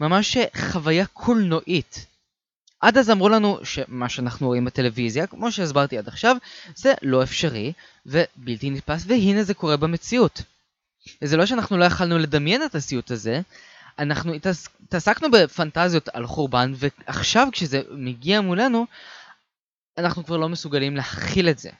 [0.00, 2.06] ממש חוויה קולנועית.
[2.80, 6.36] עד אז אמרו לנו שמה שאנחנו רואים בטלוויזיה, כמו שהסברתי עד עכשיו,
[6.74, 7.72] זה לא אפשרי
[8.06, 10.42] ובלתי נתפס, והנה זה קורה במציאות.
[11.22, 13.40] וזה לא שאנחנו לא יכלנו לדמיין את הסיוט הזה,
[13.98, 14.32] אנחנו
[14.84, 18.86] התעסקנו בפנטזיות על חורבן, ועכשיו כשזה מגיע מולנו,
[19.98, 21.70] אנחנו כבר לא מסוגלים להכיל את זה.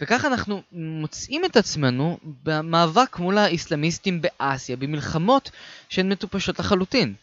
[0.00, 5.50] וככה אנחנו מוצאים את עצמנו במאבק מול האסלאמיסטים באסיה, במלחמות
[5.88, 7.14] שהן מטופשות לחלוטין.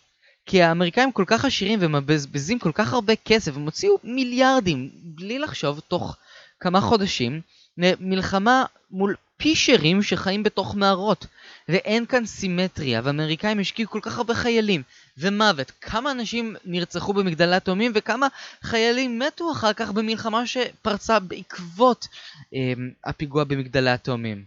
[0.45, 5.79] כי האמריקאים כל כך עשירים ומבזבזים כל כך הרבה כסף, הם הוציאו מיליארדים בלי לחשוב
[5.79, 6.17] תוך
[6.60, 7.41] כמה חודשים
[7.77, 11.25] למלחמה מול פישרים שחיים בתוך מערות.
[11.69, 14.84] ואין כאן סימטריה, ואמריקאים השקיעו כל כך הרבה חיילים
[15.17, 15.71] ומוות.
[15.82, 18.28] כמה אנשים נרצחו במגדלי התאומים וכמה
[18.61, 22.07] חיילים מתו אחר כך במלחמה שפרצה בעקבות
[22.53, 22.74] אה,
[23.05, 24.45] הפיגוע במגדלי התאומים.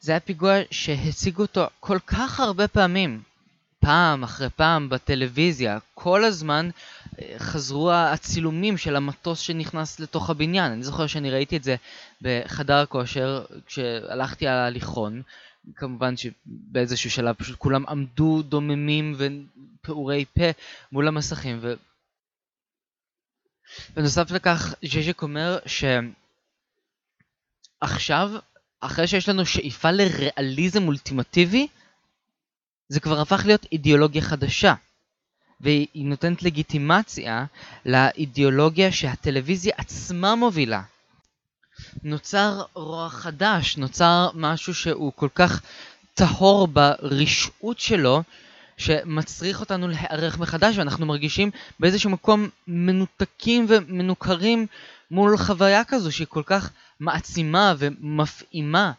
[0.00, 3.22] זה היה פיגוע שהציגו אותו כל כך הרבה פעמים,
[3.86, 6.70] פעם אחרי פעם בטלוויזיה, כל הזמן
[7.18, 10.72] אה, חזרו הצילומים של המטוס שנכנס לתוך הבניין.
[10.72, 11.76] אני זוכר שאני ראיתי את זה
[12.22, 15.22] בחדר הכושר כשהלכתי על ההליכון,
[15.76, 20.50] כמובן שבאיזשהו שלב פשוט כולם עמדו דוממים ופעורי פה
[20.92, 21.74] מול המסכים ו...
[23.96, 25.58] בנוסף לכך, ז'ז'ק אומר
[27.82, 28.30] שעכשיו,
[28.80, 31.68] אחרי שיש לנו שאיפה לריאליזם אולטימטיבי,
[32.88, 34.74] זה כבר הפך להיות אידיאולוגיה חדשה.
[35.60, 37.44] והיא נותנת לגיטימציה
[37.86, 40.82] לאידיאולוגיה שהטלוויזיה עצמה מובילה.
[42.02, 45.62] נוצר רוע חדש, נוצר משהו שהוא כל כך
[46.14, 48.22] טהור ברשעות שלו,
[48.76, 54.66] שמצריך אותנו להיערך מחדש, ואנחנו מרגישים באיזשהו מקום מנותקים ומנוכרים
[55.10, 56.70] מול חוויה כזו שהיא כל כך
[57.00, 58.92] מעצימה ומפעימה.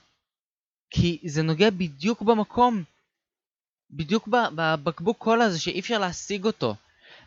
[0.89, 2.83] כי זה נוגע בדיוק במקום,
[3.91, 6.75] בדיוק בבקבוק קולה הזה שאי אפשר להשיג אותו.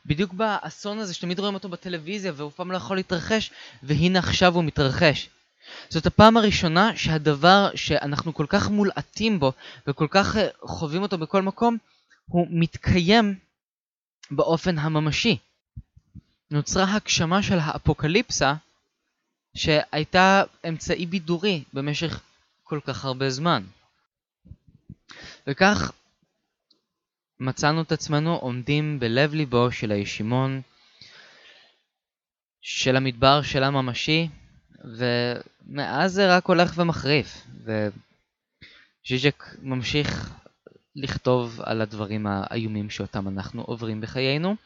[0.07, 3.51] בדיוק באסון הזה שתמיד רואים אותו בטלוויזיה והוא פעם לא יכול להתרחש,
[3.83, 5.29] והנה עכשיו הוא מתרחש.
[5.89, 9.53] זאת הפעם הראשונה שהדבר שאנחנו כל כך מולעטים בו
[9.87, 11.77] וכל כך אה, חווים אותו בכל מקום,
[12.27, 13.35] הוא מתקיים
[14.31, 15.37] באופן הממשי.
[16.51, 18.55] נוצרה הגשמה של האפוקליפסה
[19.55, 22.21] שהייתה אמצעי בידורי במשך
[22.65, 23.63] כל כך הרבה זמן.
[25.47, 25.93] וכך
[27.41, 30.61] מצאנו את עצמנו עומדים בלב ליבו של הישימון
[32.63, 34.29] של המדבר של הממשי,
[34.85, 40.31] ומאז זה רק הולך ומחריף, וז'יז'ק ממשיך
[40.97, 44.57] לכתוב על הדברים האיומים שאותם אנחנו עוברים בחיינו.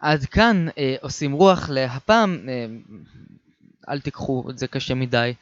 [0.00, 2.66] עד כאן אה, עושים רוח להפעם, אה,
[3.88, 5.34] אל תיקחו את זה קשה מדי,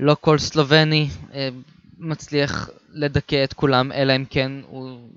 [0.00, 1.48] לא כל סלובני אה,
[1.98, 5.10] מצליח לדכא את כולם, אלא אם כן הוא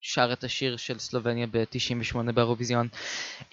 [0.00, 2.88] שר את השיר של סלובניה ב-98 באירוויזיון.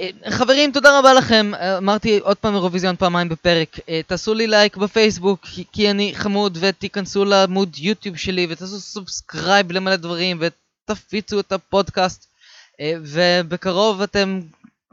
[0.01, 1.51] אה, חברים, תודה רבה לכם.
[1.53, 3.79] אה, אמרתי עוד פעם אירוויזיון פעמיים בפרק.
[3.89, 9.95] אה, תעשו לי לייק בפייסבוק, כי אני חמוד, ותיכנסו לעמוד יוטיוב שלי, ותעשו subscribe למלא
[9.95, 10.41] דברים,
[10.89, 12.27] ותפיצו את הפודקאסט.
[12.81, 14.39] ובקרוב אתם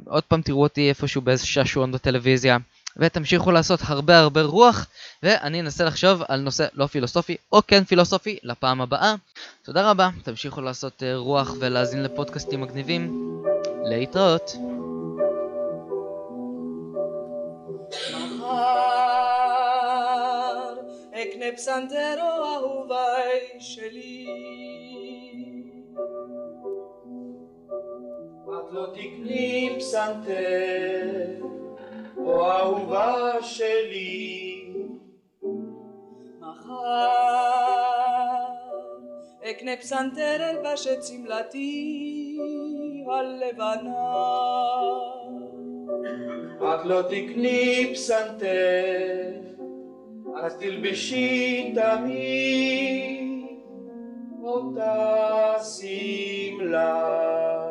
[0.06, 2.56] עוד פעם תראו אותי איפשהו באיזה שעשועון בטלוויזיה.
[2.96, 4.86] ותמשיכו לעשות הרבה הרבה רוח,
[5.22, 9.14] ואני אנסה לחשוב על נושא לא פילוסופי או כן פילוסופי לפעם הבאה.
[9.62, 13.32] תודה רבה, תמשיכו לעשות אה, רוח ולהאזין לפודקאסטים מגניבים.
[13.84, 14.56] להתראות.
[21.12, 24.26] אקנה פסנתרו אהובי שלי
[28.44, 31.42] את לא תקני פסנתר
[32.24, 34.72] או אהובה שלי.
[36.40, 37.22] מחר
[39.50, 42.38] אקנה פסנתר אלבש את שמלתי
[43.10, 43.92] הלבנה.
[46.62, 49.32] את לא תקני פסנתר,
[50.42, 53.46] אז תלבשי תמיד
[54.42, 57.61] אותה שמלה.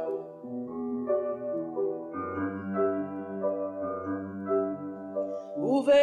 [5.82, 5.98] ובין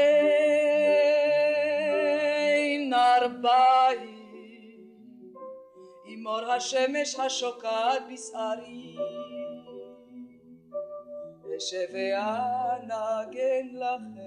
[2.95, 4.19] ארבעים.
[6.05, 8.97] עם אור השמש השוקעת בשערי
[11.57, 14.19] אשב ואנגן לכם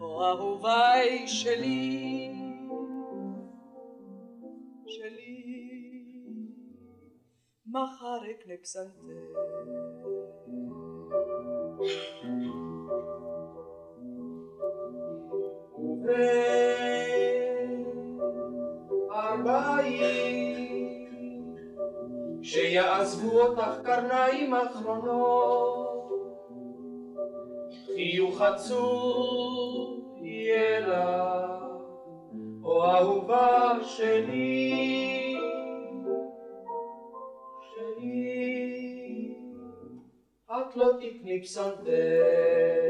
[0.00, 2.32] או אהוביי שלי
[4.86, 5.38] שלי.
[7.66, 9.02] מחר אקנה פסנתר
[19.12, 20.68] ארבעים.
[22.42, 25.88] שיעזבו אותך קרניים אחרונות.
[27.86, 31.62] חיוך עצוב יהיה לך
[32.64, 35.36] או אהובה שלי.
[37.60, 39.34] שלי.
[40.50, 42.87] את לא תקני פסנתר